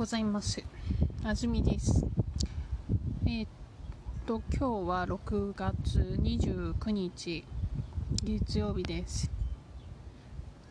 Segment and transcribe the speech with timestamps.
[0.00, 0.64] ございます。
[1.22, 2.06] あずみです。
[3.26, 3.48] えーっ
[4.24, 7.44] と、今日は6月29日、
[8.24, 9.30] 月曜日です。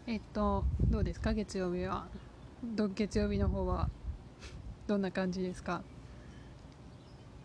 [0.08, 2.08] えーっと、どうですか、月曜日は？
[2.76, 3.88] ど月曜日の方は、
[4.88, 5.84] どんな感じですか？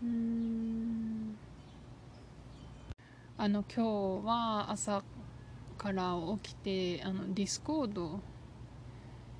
[0.02, 1.37] うーん。
[3.37, 5.02] あの、今日は朝
[5.77, 6.56] から起き
[6.96, 8.20] て、あの、ディスコード、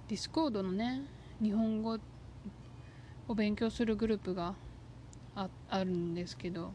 [0.09, 1.05] ディスコードのね、
[1.42, 1.98] 日本語
[3.28, 4.55] を勉強するグループが
[5.34, 6.73] ああるんですけど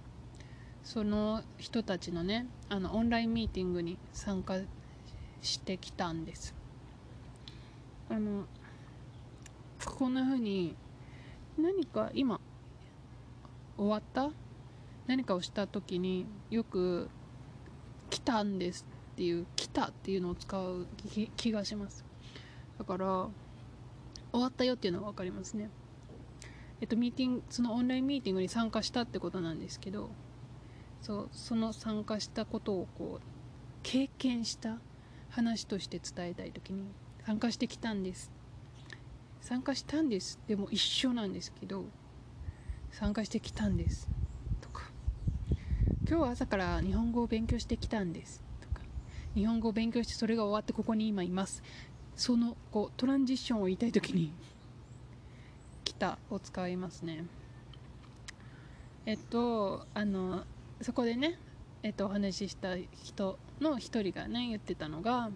[0.83, 4.57] その人たちのねあのオンラインミーティングに参加
[5.41, 6.53] してきたんです。
[8.09, 8.45] あの
[9.85, 10.75] こんな風に
[11.57, 12.39] 何か今
[13.77, 14.31] 終わった？
[15.07, 17.09] 何かをした時によく
[18.09, 22.03] 「来たんです」っていう「来た」っていうのを使う気気がします。
[22.77, 23.27] だから
[24.31, 25.69] 終わったよっていうのは分かりますね。
[26.81, 30.09] えっとミーティングそのオンラインミーティングに参加したってことなんですけど
[31.01, 33.25] そうその参加したことをこう
[33.83, 34.79] 経験した
[35.29, 36.83] 話として伝えたい時に
[37.25, 38.31] 参加してきたんです。
[39.41, 40.39] 参加したんです。
[40.47, 41.85] でも一緒なんですけど
[42.91, 44.09] 参加してきたんです。
[44.61, 44.91] とか。
[46.09, 48.43] 今日は朝から日本語を勉強してきたんです。
[48.61, 48.81] とか。
[49.35, 51.63] 日本語を勉強してそれが終わってここに今います。
[52.15, 54.33] そのこうトランジッションを言いたい時に
[55.99, 57.25] 「た」を使いますね。
[59.05, 60.45] えっとあの
[60.81, 61.37] そこでね
[61.83, 65.31] えっとお話しした人の一人がね言ってたのが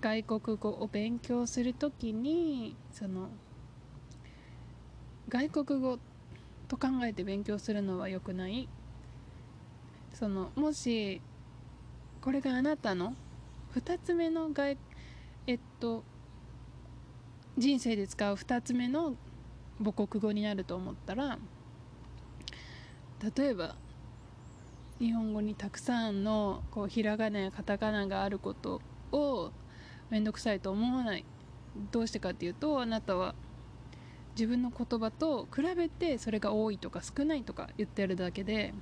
[0.00, 3.28] 外国語を勉強する時にその
[5.28, 5.98] 外国語
[6.68, 8.68] と考えて勉強するのは良くない？
[10.14, 11.20] そのもし
[12.20, 13.14] これがあなたの
[13.74, 14.76] 2つ目の外
[15.46, 16.04] えっと
[17.60, 19.16] 人生で使う2つ目の
[19.84, 21.38] 母国語になると思ったら
[23.36, 23.76] 例えば
[24.98, 28.80] 日本語にたくさんのこうひらがなやカタカナがあること
[29.12, 29.50] を
[30.08, 31.24] 面倒くさいと思わない。
[31.92, 33.34] どうしてかっていうとあなたは
[34.30, 38.72] 自分の言葉と比べてそれが多いとか少ないとか言ってるだけで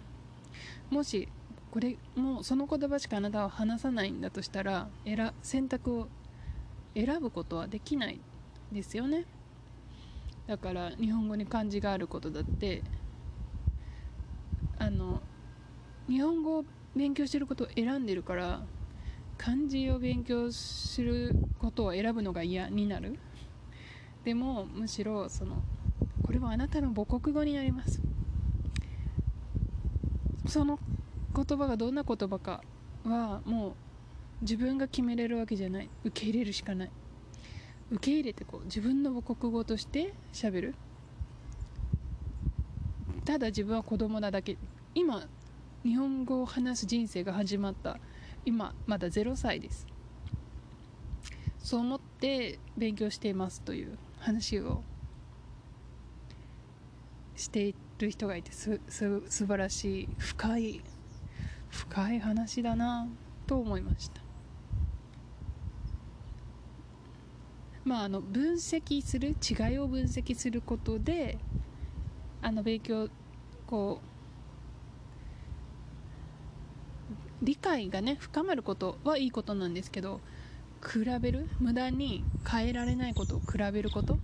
[0.88, 1.28] もし
[1.72, 6.08] これもうその言葉しかあなたは話さないんだとしたら選選択を
[6.94, 8.20] 選ぶことはできない。
[8.72, 9.24] ですよね。
[10.46, 12.82] だから日本語に漢字があることだって
[14.78, 15.20] あの
[16.08, 16.64] 日本語を
[16.96, 18.62] 勉強してることを選んでるから
[19.36, 23.18] 漢字を勉強することを選ぶのが嫌になる。
[24.24, 25.62] でもむしろその
[26.22, 28.00] これはあなたの母国語になります。
[30.46, 30.78] その
[31.34, 32.62] 言葉がどんな言葉か
[33.04, 33.72] はもう
[34.40, 35.88] 自分が決めれるわけじゃない。
[36.04, 36.90] 受け入れるしかない。
[37.90, 40.74] 受け入れてこう自分の母国語として喋る。
[43.24, 44.56] ただ自分は子供なだけ。
[44.94, 45.26] 今
[45.84, 47.98] 日本語を話す人生が始まった。
[48.44, 49.86] 今まだ0歳です。
[51.58, 54.82] そう思って勉強していますという話を
[57.36, 60.82] している人がいてすす素晴らしい深い
[61.68, 63.06] 深い話だな
[63.46, 64.27] と思いました。
[67.84, 71.38] まああの分析する違いを分析することで
[72.42, 73.08] あの勉強
[73.66, 74.00] こ
[77.42, 80.20] う理解がね深まることはいいことなんですけど
[80.82, 81.48] 比べる？
[81.60, 84.18] 無駄に変えられないことを比べること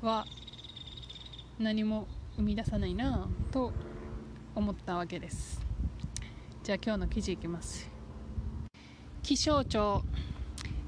[0.00, 0.24] は
[1.58, 3.72] 何も生み出さないなと
[4.54, 5.60] 思ったわけです。
[6.62, 7.90] じゃあ今日の記事いきます。
[9.22, 10.02] 気象庁。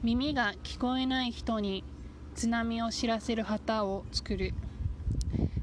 [0.02, 1.82] 耳が聞こえない人に
[2.34, 4.54] 津波を知らせる旗を作る。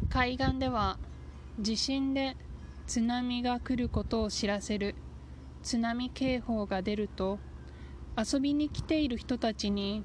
[0.09, 0.97] 海岸では
[1.59, 2.37] 地震で
[2.87, 4.95] 津波が来ることを知らせる。
[5.63, 7.39] 津波警報が出ると
[8.17, 10.03] 遊びに来ている人たちに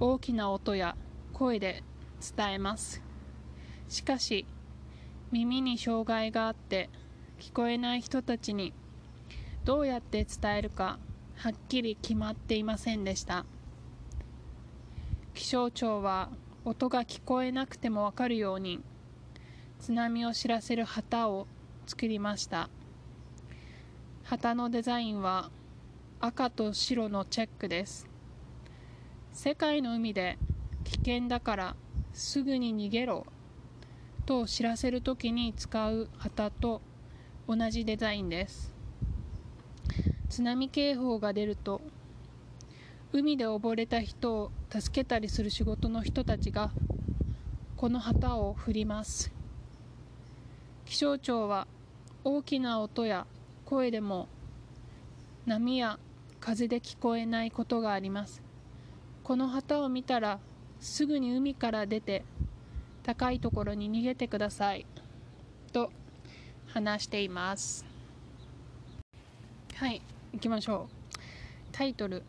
[0.00, 0.96] 大きな音や
[1.32, 1.84] 声で
[2.36, 3.00] 伝えます。
[3.88, 4.46] しかし
[5.30, 6.90] 耳に障害があって
[7.40, 8.74] 聞こえない人たちに
[9.64, 10.98] どうやって伝えるか
[11.36, 13.46] はっきり決まっていませんでした。
[15.34, 16.30] 気象庁は
[16.64, 18.80] 音が聞こえなくてもわかるように
[19.80, 21.48] 津波を知らせる旗を
[21.86, 22.70] 作りました。
[24.22, 25.50] 旗のデザインは
[26.20, 28.06] 赤と白のチェックです。
[29.32, 30.38] 世界の海で
[30.84, 31.76] 危険だから
[32.12, 33.26] すぐに逃げろ
[34.26, 36.80] と知らせるときに使う旗と
[37.48, 38.72] 同じデザインです。
[40.28, 41.82] 津波警報が出ると
[43.12, 46.72] 海で溺れた人を助けたりする仕事の人たちが
[47.76, 49.32] この旗を振ります。
[50.84, 51.68] 気象庁は
[52.24, 53.24] 大きな音や
[53.66, 54.26] 声でも
[55.46, 56.00] 波や
[56.40, 58.42] 風で聞こえないことがあります。
[59.22, 60.40] この旗を見たら
[60.80, 62.24] すぐに海から出て
[63.04, 64.86] 高いところに逃げてください
[65.72, 65.92] と
[66.66, 67.84] 話しています。
[69.76, 71.18] はい行きましょう。
[71.70, 72.24] タイトル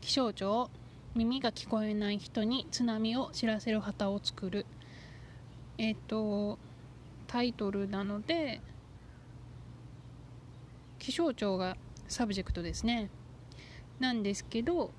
[0.00, 0.70] 気象庁。
[1.14, 4.66] 耳が聞こえない人に津波を知らせる旗を作る。
[5.78, 6.58] えっ、と
[7.26, 8.60] タイトルなので
[10.98, 11.76] 気象庁が
[12.08, 13.10] subject ですね。
[14.00, 14.92] なんですけど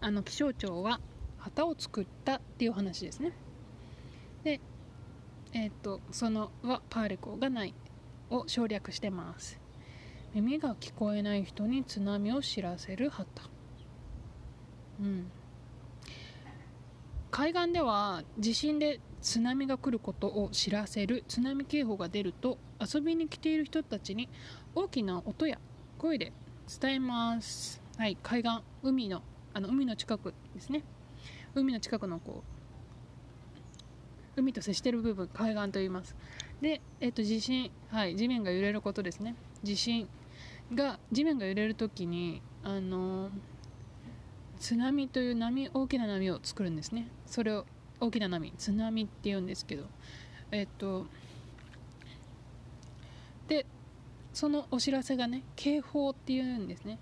[0.00, 1.00] あの気象庁は
[1.38, 3.32] 旗を作ったっていう話ですね。
[4.44, 4.60] で
[5.52, 7.74] えっ、とそのはパーレコがない
[8.30, 9.60] を省略してます。
[10.34, 13.53] 耳が聞こえない人に津波を知らせる旗。
[15.04, 15.30] うん。
[17.30, 24.28] 海岸では地震で津波が来ることを知らせる津波警報が出ると遊びに来ている人たちに
[24.74, 25.58] 大きな音や
[25.98, 26.32] 声で
[26.80, 27.82] 伝えます。
[27.96, 29.22] はい海岸海の
[29.52, 30.82] あの海の近くですね。
[31.54, 32.42] 海の近くのこ
[34.36, 36.16] う海と接している部分海岸と言います。
[36.60, 39.36] で、えっと、地震、はい、地面が揺れることですね。
[39.62, 40.08] 地震
[40.74, 43.30] が地面が揺れるときにあの
[44.58, 47.08] 津波という波大きな波を作るんですね。
[47.26, 47.66] それを
[48.00, 49.84] 大きな波津波って言うんですけど。
[50.50, 51.06] えっと
[53.48, 53.66] で
[54.32, 56.98] そのお知らせがね警報っていうんですね。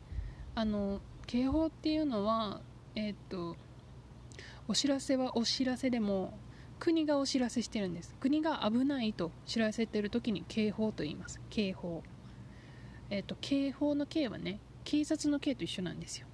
[0.54, 2.60] あの警報っていうのは
[2.94, 3.56] えっと
[4.68, 6.38] お知らせはお知らせでも
[6.78, 8.14] 国がお知らせしてるんです。
[8.20, 11.40] 国が危ないと知らせてる時に警報と言います。
[11.50, 12.02] 警報。
[13.10, 16.26] えっと警報の警はね警察の警と一緒なんですよ。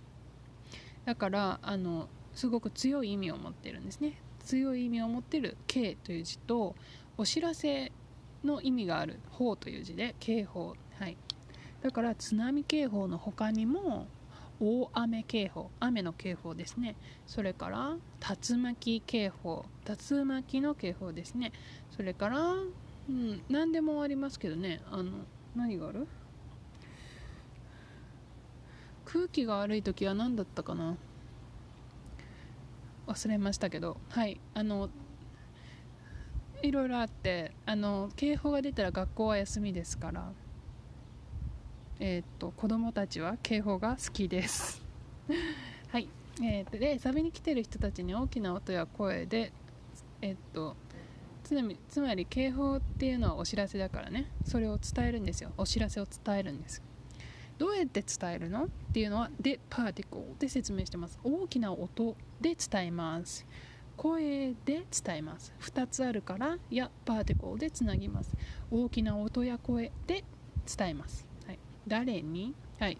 [1.08, 4.20] だからあのすごく強い意味を持ってるんですね。
[4.40, 6.76] 強い意味を持ってる警という字と
[7.16, 7.92] お知らせ
[8.44, 11.16] の意味がある法という字で警報はい。
[11.80, 14.06] だから津波警報の他にも
[14.60, 16.94] 大雨警報雨の警報ですね。
[17.26, 17.96] それから
[18.50, 19.64] 竜巻警報
[20.10, 21.52] 竜巻の警報ですね。
[21.96, 24.82] それから、うん、何でもありますけどね。
[24.90, 25.12] あの
[25.56, 26.06] 何がある？
[29.10, 30.96] 空気が悪い時は何だったかな？
[33.06, 33.96] 忘れましたけど。
[34.10, 34.38] はい。
[34.52, 34.90] あの
[36.62, 40.30] いろいろあってあの警報が出たら学校は休みですから。
[42.00, 44.84] えー、っと子供たちは警報が好きです。
[45.88, 46.10] はい。
[46.42, 49.52] えー、っとでサビに来てる人たちに大きな音や声で
[50.20, 50.76] えー、っと
[51.44, 54.30] つまりつまり警報っていうのはお知らせだからね。
[54.44, 55.50] それを伝えるんですよ。
[55.56, 56.82] お知らせを伝えるんです。
[57.58, 58.64] どうやって伝えるの？
[58.64, 61.18] っていうのはでパーティコルで説明してます。
[61.24, 63.44] 大きな音で伝えます。
[63.96, 65.52] 声で伝えます。
[65.60, 68.32] 2つあるからやパーティコルでつなぎます。
[68.70, 70.24] 大きな音や声で
[70.76, 71.26] 伝えます。
[71.46, 71.58] はい。
[71.86, 72.98] 誰に、はい、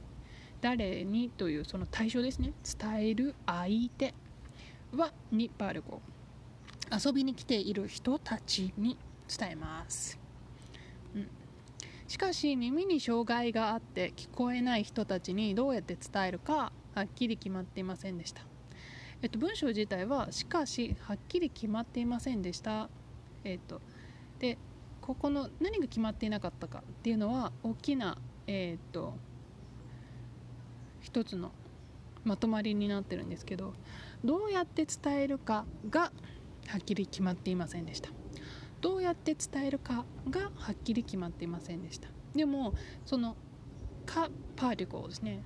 [0.61, 2.52] 誰にというその対象ですね。
[2.81, 4.12] 伝える相手
[4.93, 5.99] はにパーティクル。
[7.06, 8.96] 遊びに来ている人たちに
[9.28, 10.17] 伝えます、
[12.08, 18.42] しかし耳に障害があって聞こえない人たちにどうやって伝えるかはっきり決まっていませんでした。
[19.21, 22.88] えっと、文章自体はしかしはっきり決まっていませんでした、
[23.42, 23.80] えっと、
[24.38, 24.56] で
[25.00, 28.16] ここの何が決まっていなかったかっていうのは大きな
[28.47, 29.14] えっ、と
[31.00, 31.52] 一つの
[32.25, 33.75] まとまりになってるんですけど
[34.25, 36.12] どうやって伝えるかが
[36.68, 38.17] はっきり決まっていませんでした。
[38.80, 42.08] どうやって伝えるかがはっきり決まっていませんでした。
[42.35, 43.37] でもその
[44.06, 45.42] 「か」パーティコルですね。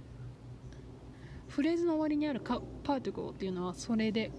[1.49, 4.31] フレーズの終わりにあるかパーティコルっていうのはそれで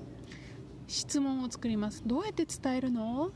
[0.88, 2.04] 質問を作ります。
[2.06, 3.32] どうやって伝えるの？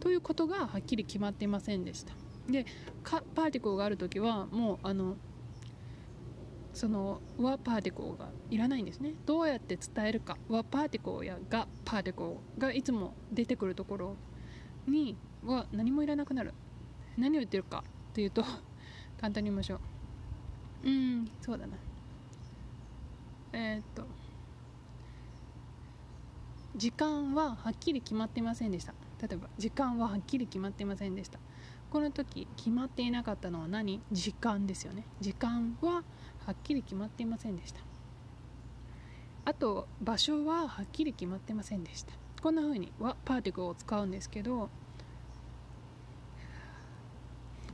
[0.00, 2.14] ということがはっきり決まっていませんでした。
[2.48, 2.64] で
[3.04, 5.16] パーティコがある時はもうあの
[6.72, 9.14] その和パーティコがいらないんですね。
[9.26, 10.38] どうやって伝えるか？
[10.48, 14.16] 和パーティコやがパーティコがいつも出てくるところ。
[14.86, 16.54] には何もいらなくなる。
[17.16, 17.84] 何を言ってるか
[18.14, 18.42] というと
[19.20, 19.80] 簡単に言いましょ
[20.84, 20.88] う。
[20.88, 21.76] うんそうだな。
[23.52, 24.06] えー、っと
[26.76, 28.94] 時間ははっきり決まっていませんでした。
[29.20, 31.38] 例えば時間ははっきり決まっていませんでした。
[31.90, 34.00] この時決まっていなかったのは何？
[34.12, 35.04] 時間ですよね。
[35.20, 36.04] 時間は
[36.46, 37.80] はっきり決まっていませんでした。
[39.44, 42.12] あと場所ははっきり決まってませんでした。
[42.42, 44.70] こんな風にはパーティクルを使うんですけど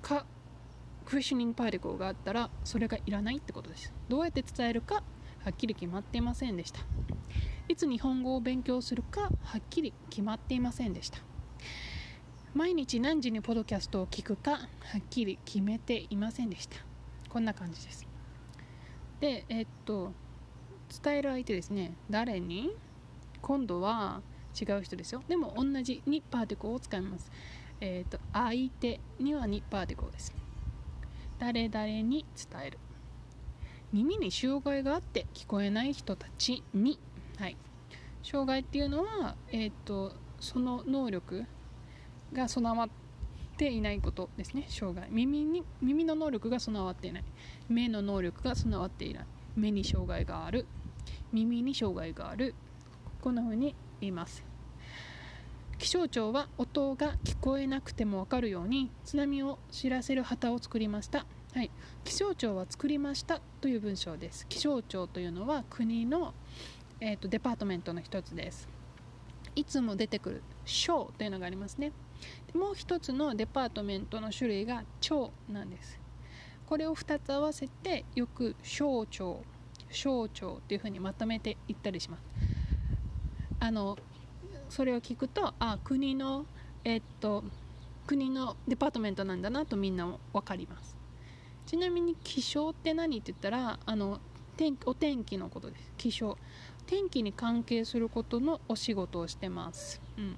[0.02, 0.26] か
[1.04, 3.92] クエスチョニングパーティクルがあったらそれがいらないってことです。
[4.08, 5.02] どうやって伝えるかは
[5.50, 6.80] っきり決まっていませんでした。
[7.68, 11.18] いつ日本語を勉強するかはっきり決まっていませんでした。
[12.54, 14.58] 毎日何時にポドキャストを聞くかは
[14.98, 16.78] っきり決めていませんでした。
[17.28, 18.06] こんな感じです。
[19.20, 20.12] でえっと
[21.02, 21.94] 伝える相手ですね。
[22.10, 22.74] 誰に？
[23.42, 24.22] 今度は
[24.58, 25.22] 違う人ですよ。
[25.28, 27.30] でも同じにパーティコを使います。
[27.80, 30.34] えっと相手にはにパーティコです。
[31.38, 32.78] 誰々に伝える。
[33.92, 36.98] 耳に障害があって聞こえない人たちに、
[37.38, 37.56] はい、
[38.22, 41.44] 障害っていうのは、えーと、その能力
[42.32, 42.88] が備わっ
[43.56, 44.66] ていないことですね。
[44.68, 45.08] 障害。
[45.10, 47.24] 耳に耳の能力が備わっていない。
[47.68, 49.26] 目の能力が備わっていない。
[49.54, 50.66] 目に障害がある。
[51.32, 52.54] 耳に障害がある。
[53.20, 54.44] こんな風にいます。
[55.78, 61.26] 気象庁は音が聞こえなくても分かるように津波を知らせる旗を作りました。
[61.54, 61.70] はい、
[62.04, 64.46] 気象庁は作りましたという文章です。
[64.48, 66.34] 気象庁というのは国の、
[67.00, 68.68] えーと、デパートメントの一つです。
[69.54, 71.92] いつも出てくる省というのがありますね。
[72.52, 76.00] でもう一つのデパートメントの種類が庁なんです。
[76.66, 79.44] これを2つ合わせてよく省庁
[79.90, 82.55] 省庁っていうふうにまとめていったりします。
[83.66, 83.98] あの
[84.68, 86.46] それを聞くとあ国の
[86.84, 87.42] えっと
[88.06, 90.96] 国のデパートメントなんだなとみんな分かります。
[91.66, 94.20] ちなみに気象って何って言ったらあの
[94.56, 95.92] 天お天気のことです。
[95.96, 96.38] 気象。
[96.86, 100.36] 天気に関係することのお仕事をしてます、うん。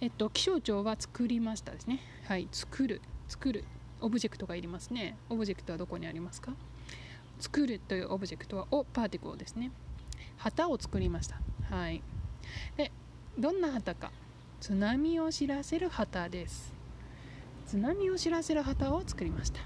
[0.00, 2.00] えっと、気象庁は作りましたですね。
[2.24, 2.48] はい。
[2.50, 3.02] 作る。
[3.28, 3.66] 作る。
[4.00, 5.18] object がいりますね。
[5.28, 6.54] object はどこにありますか？
[7.38, 9.70] 作るという object はを particle ですね。
[10.38, 11.36] 旗を作りました。
[11.72, 12.02] はい。
[12.76, 12.92] で
[13.38, 14.12] どんな旗か。
[14.60, 16.74] 津波を知らせる旗です。
[17.66, 19.60] 津波を知らせる旗を作りました。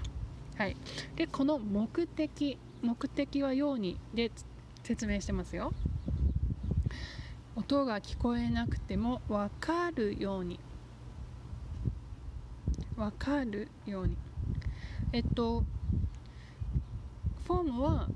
[0.55, 0.77] はい、
[1.17, 4.31] でこの目的目的はようにで
[4.83, 5.73] 説明してますよ。
[7.57, 10.61] 音が聞こえなくても分かるように。
[12.95, 14.15] 分かるように。
[15.11, 15.65] えっと
[17.45, 18.07] フォームは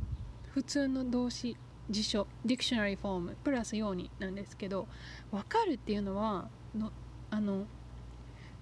[0.53, 1.57] 普通の動詞。
[1.91, 4.88] 辞書ディクショナリーフォームプラスようになんですけど
[5.31, 6.91] 分かるっていうのはの
[7.29, 7.65] あの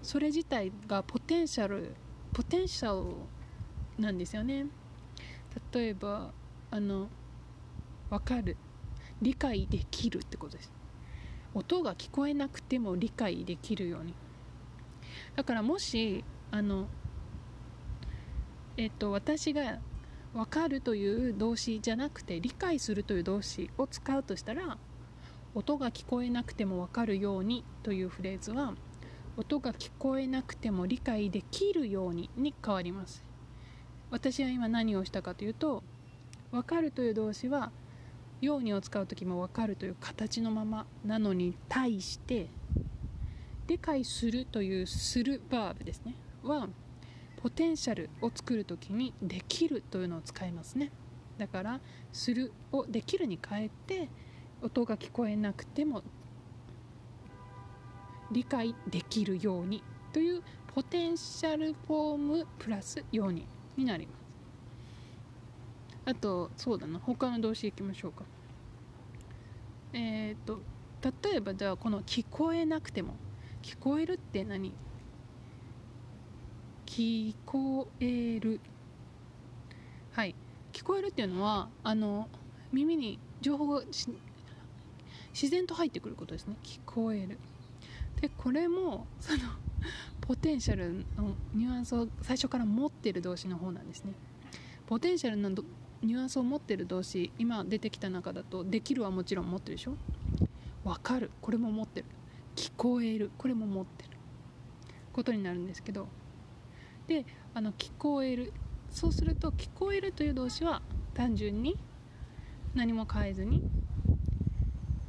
[0.02, 1.96] それ自体がポテンシャル
[2.34, 3.16] ポテンシャル
[3.98, 4.66] なんですよね。
[5.74, 6.32] 例えば
[6.72, 7.10] あの
[8.10, 8.58] 分かる。
[9.22, 10.72] 理解できるってことです。
[11.54, 14.14] 音が聞こえなくても理解できるように。
[15.36, 16.88] だからもしあの
[18.78, 19.80] えっと私が
[20.40, 24.78] 分かるという動詞じゃなくて理解するという動詞を使うとしたら
[25.54, 28.74] 音が聞こえなくても分かるようにというフレーズは
[29.36, 33.22] 音が聞こえなくても理解できるようにに変わります。
[34.12, 35.84] 私は今何をしたかというと
[36.52, 37.74] 分かるという動詞は
[38.40, 42.48] ようにを使う時も分かるという形のままなのに対して
[43.68, 46.16] 理解するというするバーブですね。
[46.44, 46.70] は
[47.42, 50.92] ポテンシャルを作る時にできるというのを使いますね。
[51.38, 51.80] だから
[52.12, 54.10] するをできるに変えて
[54.62, 56.04] 音が聞こえなくても
[58.30, 59.82] 理解できるように
[60.12, 60.44] という
[60.76, 64.20] ポテンシャルフォームプラスようにになります。
[66.04, 67.00] あとそうだな。
[67.00, 68.26] 他の動詞いきましょうか。
[69.94, 70.60] えっ、ー、と
[71.30, 73.16] 例えばじゃあこの聞こえなくても
[73.62, 74.74] 聞こえるって何？
[77.00, 78.60] 聞こえる。
[80.12, 80.36] はい。
[80.74, 82.28] 聞こえるっていうのはあの
[82.74, 84.10] 耳に情報が自
[85.48, 86.58] 然と入ってくることですね。
[86.62, 87.38] 聞こえる。
[88.20, 89.40] でこれもその
[90.20, 94.12] ポテンシャルのニュアンスを最初から持ってる動詞の方なんですね。
[94.86, 95.52] ポテンシャルの
[96.02, 99.94] ニュアンスを持ってる動詞今出てきた中だとできるはもちろん持ってるでしょ。
[100.84, 101.32] 分かる。
[101.40, 102.08] これも持ってる。
[102.58, 103.32] 聞こえる。
[103.38, 104.10] これも持ってる。
[105.14, 106.10] ことになるんですけど
[107.10, 107.26] で
[107.56, 108.54] あの聞こえる。
[108.92, 110.82] そうすると聞こえるという動詞は
[111.14, 111.78] 単純に
[112.74, 113.62] 何も変えずに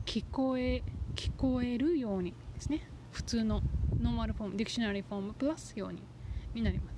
[0.05, 0.83] 聞こえ
[1.15, 2.89] 聞こえるようにですね。
[3.13, 3.63] 普通の
[4.01, 6.03] normal form dictionary form plus ように
[6.55, 6.97] になります。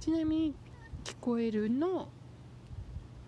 [0.00, 0.54] ちなみに
[1.04, 2.08] 聞こえるの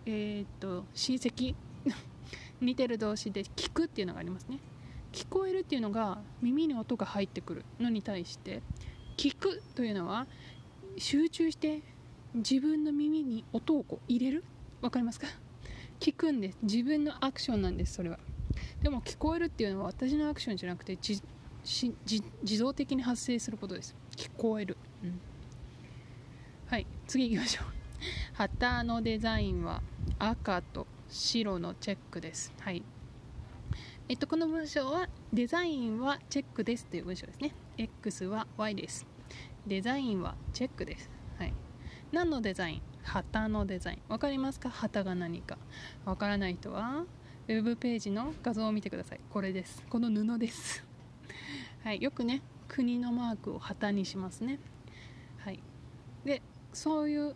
[0.07, 1.55] えっ、と親戚
[2.63, 4.59] 似てる動詞で聞くっていうのがありますね。
[5.13, 8.63] 聞こえるっていうのが耳に音が入ってくるのに対して
[9.19, 10.27] 聞くというのは
[10.97, 11.83] 集中して
[12.35, 14.45] 自分の耳に音をこう入れる？
[14.81, 15.27] 分かりますか？
[16.01, 16.59] 聞くんです。
[16.63, 18.19] 自分のアクションなんですそれは。
[18.83, 21.21] でも聞こえるっていうのは私のアクションじゃなくて自
[22.59, 23.95] 動的に発生することです。
[24.17, 25.21] 聞こえる、うん、
[26.67, 27.67] はい次行きましょう。
[28.35, 29.83] 旗のデザインは
[30.19, 32.53] 赤と白のチェックです。
[32.61, 32.83] はい。
[34.09, 37.53] えっと、この文章はデザインはチェックですという文章ですね。
[37.77, 39.07] X は Y です。
[39.69, 41.53] デザインはチェックです、はい、
[42.11, 42.83] 何のデザイン？
[43.03, 44.03] 旗のデザイン。
[44.09, 44.71] わかりますか？
[44.71, 45.59] 旗が何か。
[46.07, 47.05] わからない人は
[47.49, 49.21] ウェブページの画像を見てください。
[49.31, 49.85] これです。
[49.91, 50.85] この布です。
[51.85, 52.03] はい。
[52.03, 54.59] よくね国のマークを旗にしますね。
[55.39, 55.63] はい。
[56.25, 57.35] でそういう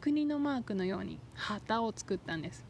[0.00, 2.64] 国のマークのように旗を作ったんです。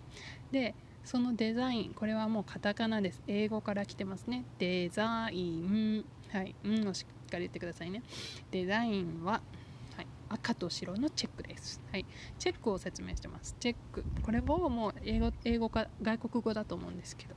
[0.50, 0.74] で
[1.04, 3.22] そのデザインこれはもうカタカナです。
[3.28, 4.44] 英語から来てますね。
[4.58, 6.04] デザイン。
[6.30, 8.02] はい「うん」をしっかり言ってくださいね。
[8.50, 9.40] デザインは、
[9.96, 11.80] はい、赤と白のチェックです。
[11.90, 12.04] はい
[12.38, 13.54] チェックを説明してます。
[13.60, 14.04] チェック。
[14.22, 17.34] これももう英語英語か外国語だと思うんですけど。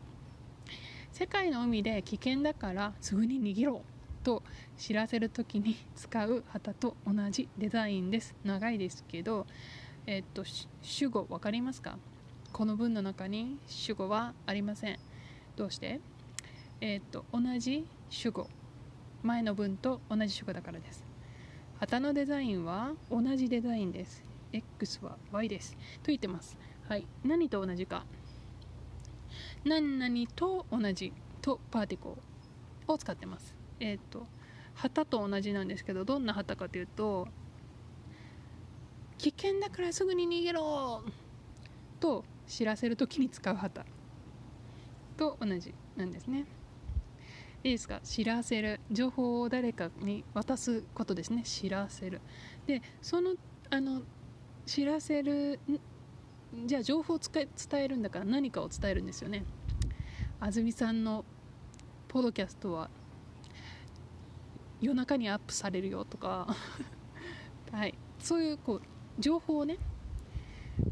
[1.12, 3.83] 世界の海で危険だからすぐに逃げろ
[4.24, 4.43] と
[4.77, 8.33] 知らせる時に使う旗と同じデザインです。
[8.45, 9.45] 長いですけど
[10.07, 10.43] えっと
[10.81, 11.98] 主語分かりますか？
[12.53, 15.00] この文の中に主語はありません。
[15.57, 16.00] どうして？
[16.79, 18.50] えっ、と同じ主語。
[19.24, 21.04] 前の文と同じ主語だからです。
[21.80, 24.24] 旗のデザインは同じデザインです。
[24.51, 25.74] X は Y です。
[25.74, 26.58] と言ってます。
[26.90, 27.06] はい。
[27.24, 28.06] 何と同じか。
[29.63, 32.18] 何々と同じとパーティコ
[32.88, 33.56] を使ってます。
[33.80, 34.25] えっ、と
[34.74, 37.28] 旗と同じなんですけどどんな旗かというと
[39.20, 41.04] 危険だからすぐに逃げろ。
[42.00, 43.86] と知らせる時に使う旗。
[45.16, 46.46] と同じなんですね。
[47.63, 48.00] いいですか？
[48.03, 48.80] 知らせる。
[48.91, 51.44] 情報を誰かに渡すことですね。
[51.44, 52.22] 知らせる。
[52.65, 53.36] でその
[53.70, 54.01] あの
[54.65, 55.60] 知らせる
[56.65, 57.48] じゃあ情報を伝
[57.82, 59.46] えるんだから何かを伝えるんですよね。
[60.39, 61.24] 安住さんの
[62.08, 62.89] ポドキャストは
[64.82, 66.56] 夜中にアップされるよとか。
[67.72, 67.94] はい。
[68.20, 68.82] そういうこう
[69.22, 69.77] 情報をね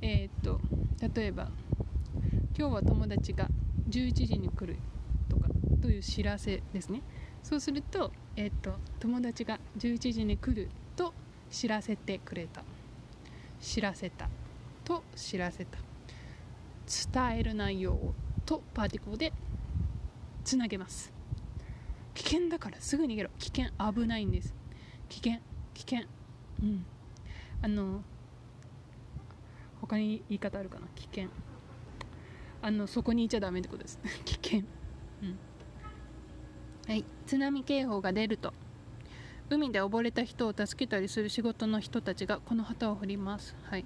[0.02, 0.60] えー、っと
[1.16, 1.50] 例えば
[2.58, 3.50] 今日は友達が
[3.90, 4.78] 11時に来る。
[5.90, 7.02] という知らせですね。
[7.42, 11.16] そうすると,、えー、っと友達が11時に来ると
[11.50, 12.64] 知らせてくれた。
[13.60, 14.30] 知らせた。
[14.86, 15.80] と知らせた。
[17.12, 18.14] 伝える内容
[18.46, 19.34] とパーティクルで
[20.44, 21.12] つなげます。
[22.14, 23.32] 危険だからすぐ逃げろ。
[23.40, 24.54] 危険危ないんです。
[25.08, 25.40] 危険
[25.74, 26.08] 危険。
[26.62, 26.86] うん。
[27.64, 28.04] あの
[29.82, 30.86] 他に言い方あるかな？
[30.94, 31.30] 危険。
[32.62, 34.00] あのそこにいちゃダメってことです。
[34.24, 34.60] 危険。
[35.24, 35.40] うん。
[36.90, 37.06] はい。
[37.28, 38.52] 津波警報が出ると。
[39.52, 43.56] 海で溺れた人を助けたりする仕事の人たちがこの旗を振ります。
[43.66, 43.86] はい。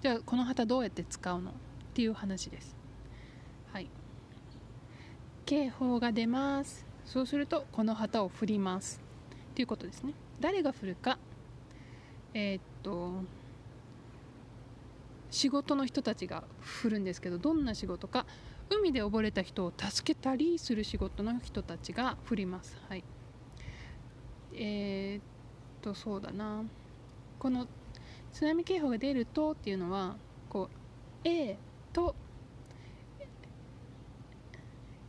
[0.00, 1.50] じゃあこの旗どうやって使うの？
[1.50, 1.54] っ
[1.92, 2.74] ていう話です。
[3.70, 3.90] はい。
[5.44, 6.86] 警報が出ます。
[7.04, 8.98] そうするとこの旗を振ります。
[9.50, 10.14] っていうことですね。
[10.40, 11.18] 誰が振るか。
[12.32, 13.24] えー、っと
[15.30, 18.24] 仕事の人たちが振るんですけどどんな仕事か。
[18.70, 22.80] 海で溺れた人を助けたりする仕事の人たちが振ります。
[22.88, 23.04] はい。
[24.54, 25.22] えー、っ
[25.82, 26.64] とそうだな。
[27.40, 27.66] この
[28.32, 30.16] 津波警報が出るとっていうのは
[30.48, 30.68] こ
[31.24, 31.58] う A
[31.92, 32.14] と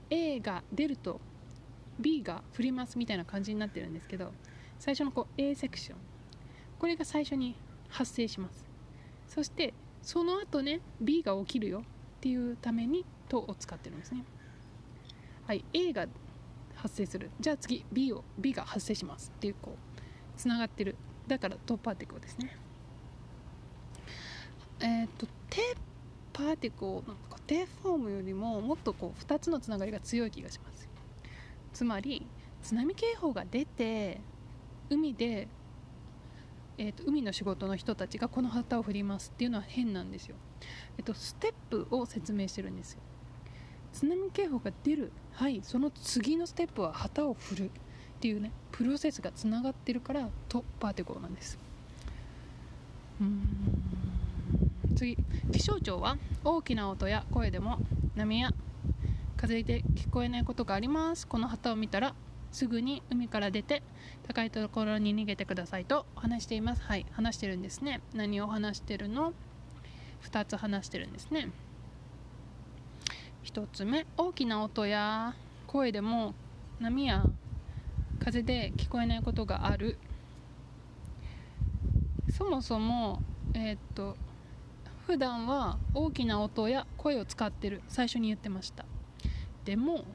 [0.09, 1.21] A が出ると
[1.99, 4.33] B が振りますみたいな感じになってるんですけど
[4.79, 5.97] 最初のこう A セクション
[6.79, 7.55] これが最初に
[7.89, 8.65] 発生します。
[9.27, 11.83] そしてその後ね B が起きるよっ
[12.21, 14.25] ていうために「と」を使ってるんですね。
[15.47, 16.07] はい A が
[16.75, 17.31] 発生する。
[17.39, 19.99] じゃあ次 B を B が発生しますっていうこう
[20.37, 20.95] つながってる。
[21.27, 22.57] だから「と」パーティクルですね。
[24.81, 25.77] えっ、ー、と「て」
[26.33, 30.89] パーティクルの固定フォームよりももっとこう2つのつながりが強い気がします。
[31.73, 32.25] つまり
[32.61, 34.19] 津波警報が出て
[34.89, 35.47] 海で
[36.77, 40.35] えーと、海の仕事の人たちがこの旗を振りますっていうのは変なんですよ、
[40.97, 43.01] えーと、ステップを説明してるんですよ。
[43.93, 45.11] 津波警報が出る。
[45.33, 47.69] はいその次のステップは旗を振るっ
[48.19, 51.57] ていうねプロセスがつながってるからとパーティコーなんです。
[53.19, 53.47] うん。
[54.95, 55.17] 次
[55.51, 57.79] 気象庁は大きな音や声でも
[58.15, 58.51] 波や
[59.37, 61.27] 風で聞こえないことがあります。
[61.27, 62.13] この旗を見たら
[62.51, 63.81] すぐに海から出て
[64.27, 66.81] 高いところに逃げてくださいと話しています。
[66.83, 68.01] はい話してるんですね。
[68.13, 69.33] 何を話してるの
[70.23, 71.49] ？2つ話してるんですね。
[73.43, 75.35] 1つ目大きな音や
[75.67, 76.33] 声でも
[76.79, 77.23] 波や
[78.19, 79.97] 風で聞こえないことがある。
[82.29, 83.21] そもそも
[83.53, 84.15] えー、っと
[85.05, 87.81] 普段は大きな音や声を使ってる。
[87.87, 88.85] 最初に言ってました。
[89.65, 90.05] でも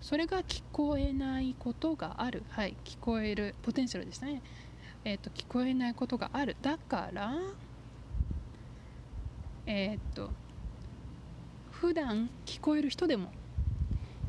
[0.00, 2.44] それが聞こえないことがある。
[2.48, 4.42] はい聞こえるポテンシャルでしたね。
[5.04, 6.56] えっ、と聞こえないことがある。
[6.62, 7.34] だから
[9.66, 10.30] えっ、と
[11.84, 13.30] 普段聞こえる人でも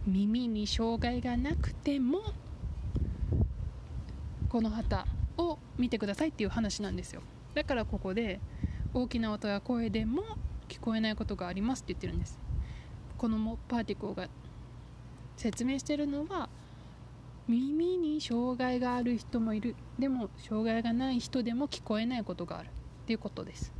[0.05, 2.19] 耳に障害がなくても
[4.49, 7.21] この旗を見てくださいっていう話なんですよ。
[7.53, 8.41] だからここで
[8.93, 10.23] 大きな音や声でも
[10.67, 12.37] 聞こえないことがありますって言ってるんです。
[13.17, 14.27] このパーティコが
[15.37, 16.49] 説明してるのは
[17.47, 19.77] 耳に障害がある人もいる。
[19.97, 22.71] でも障害がない人でも聞こえないことがあるっ
[23.05, 23.71] ていうことです。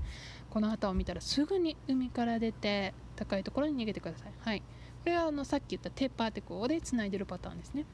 [0.50, 4.34] この旗を見たらすぐに海から出て高いところに逃げてください。
[4.40, 4.60] はい。
[4.60, 4.66] こ
[5.06, 7.86] れはあのさっき言ったテパーテコーでつないでるパターンですね。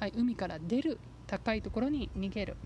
[0.00, 0.12] はい。
[0.16, 2.56] 海から出る高いところに逃げる。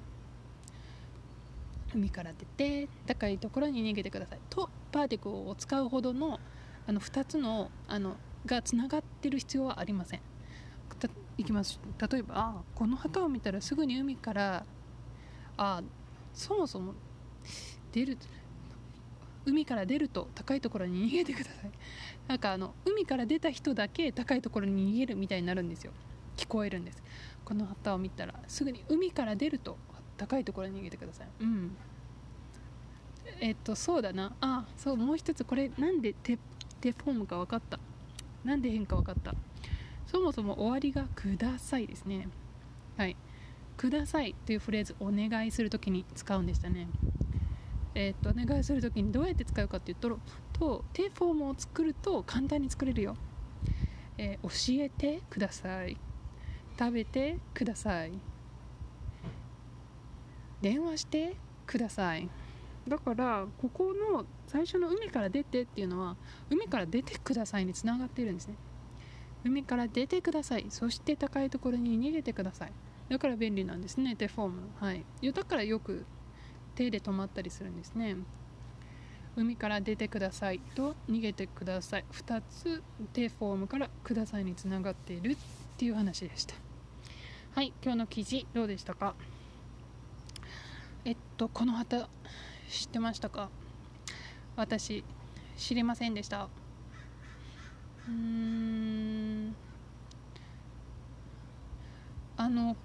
[1.94, 4.38] 海から出て高いところに逃げてください。
[4.48, 6.40] とパーティコを使うほどの
[6.86, 10.20] あの2つのあのがつながってる必要はありません。
[11.38, 11.80] いきます。
[12.10, 14.64] 例えばあこの旗を見たらすぐに海から
[15.56, 15.82] あ
[16.34, 16.94] そもそも
[17.90, 18.18] 出る
[19.44, 21.70] 海から出ると高いところに逃げてください。
[22.28, 25.92] なんかあの海から出た人だけ高いところに逃げるみたいになるんですよ。
[26.36, 27.02] 聞こえるんです。
[27.44, 29.76] この旗を見たらすぐに海から出ると
[30.16, 31.28] 高いところに逃げてください。
[31.40, 31.76] うん。
[33.40, 34.34] えっとそうだな。
[34.40, 36.38] あそうもう一つこれなんでテ
[36.80, 37.78] テフォームか分かった？
[38.44, 39.34] なんで変か分かった？
[40.06, 42.28] そもそも終わりが「ください」ですね。
[42.96, 43.16] はい
[43.76, 46.86] 「ください」というフレーズお願いするときに使うんでしたね
[47.94, 50.18] えー、っとお願いするときにどうやって使うかっていうと
[50.52, 53.16] とテフォームを作ると簡単に作れるよ、
[54.18, 55.96] えー、教えてください。
[56.78, 58.12] 食べてください。
[60.62, 62.28] 電話してください。
[62.88, 66.16] だからここの最初の海から出てっていうのは
[66.50, 68.54] 海から出てくださいにつながっているんですね。
[69.44, 70.66] 海から出てください。
[70.70, 72.72] そして高いところに逃げてください。
[73.08, 74.60] だから便利なんですね手フォーム。
[74.78, 75.04] はい。
[75.32, 76.04] だからよく
[76.74, 78.16] 手で止まったりするんですね。
[79.34, 80.60] 海から出てください。
[80.74, 82.04] と逃げてください。
[82.12, 82.82] 2つ
[83.12, 85.36] 手フォームからくださいにつながっているっ
[85.78, 86.54] ていう話でした。
[87.54, 87.72] はい。
[87.82, 89.14] 今日の記事どうでしたか？
[91.04, 92.08] えっとこの旗
[92.68, 93.48] 知ってましたか？
[94.56, 95.02] 私
[95.56, 96.48] 知りませんでした。
[98.06, 99.54] うーん。
[102.36, 102.76] あの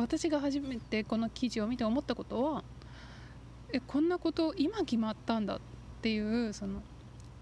[0.00, 2.64] 私が初めてこの記事を見て思ったことは
[3.72, 5.60] えこんなこと今決まったんだっ
[6.02, 6.82] ていうその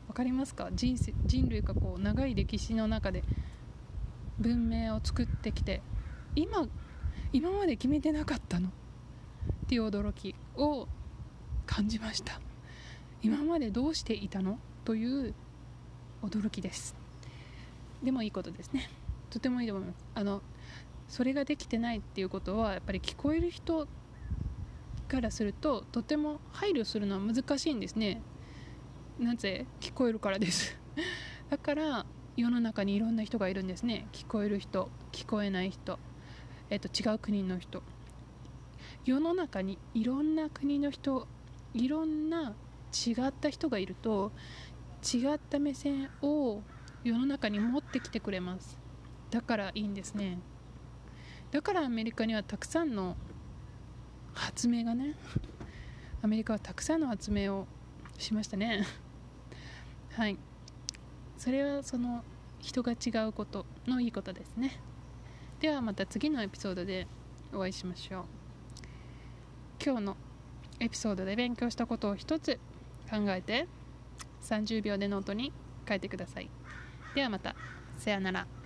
[0.09, 0.69] 分かりますか？
[0.73, 3.23] 人生人類がこう長い歴史の中で
[4.39, 5.83] 文明を作ってきて
[6.35, 6.67] 今
[7.33, 8.73] 今まで決めてなかったのっ
[9.69, 10.89] ていう驚きを
[11.67, 12.41] 感じました。
[13.23, 15.35] 今までどうしていたのという
[16.23, 16.95] 驚きです。
[18.03, 18.89] でもいいことですね。
[19.29, 19.97] とてもいいと思います。
[20.15, 20.41] あの
[21.09, 23.89] それができてないっていうことはやっぱり聞こえる人
[25.09, 28.23] からするととても配慮するのは難しいんですね。
[29.19, 30.79] なぜ聞こえるからです。
[31.51, 34.07] だから世の中にいろんな人がいるんですね。
[34.13, 35.99] 聞こえる人聞こえない人、
[36.69, 37.83] えっと、違う国の人。
[39.05, 41.27] 世の中にいろんな国の人
[41.73, 42.55] いろんな
[42.93, 44.33] 違った人がいると
[45.03, 46.63] 違った目線を
[47.03, 48.79] 世の中に持ってきてくれます。
[49.31, 50.39] だからいいんですね。
[51.51, 53.17] だからアメリカにはたくさんの
[54.35, 55.15] 発明がね
[56.23, 57.67] アメリカはたくさんの発明を
[58.19, 58.85] しましたね。
[60.13, 60.37] はい。
[61.37, 62.25] それはその
[62.59, 64.81] 人が違うことのいいことですね。
[65.61, 67.07] ではまた次のエピソードで
[67.53, 68.25] お会いしましょう。
[69.85, 70.17] 今日の
[70.81, 72.59] エピソードで勉強したことを一つ
[73.09, 73.69] 考えて
[74.43, 75.53] 30秒でノートに
[75.89, 76.51] 書いてください。
[77.15, 77.55] ではまた。
[77.99, 78.58] さよなら。